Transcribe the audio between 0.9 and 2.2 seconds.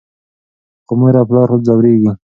مور او پلار ځورېږي.